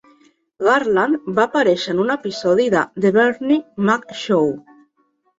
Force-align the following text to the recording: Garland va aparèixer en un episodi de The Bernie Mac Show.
Garland 0.67 1.27
va 1.39 1.43
aparèixer 1.49 1.93
en 1.95 1.99
un 2.03 2.13
episodi 2.13 2.65
de 2.75 2.81
The 3.05 3.11
Bernie 3.17 3.59
Mac 3.91 4.17
Show. 4.23 4.49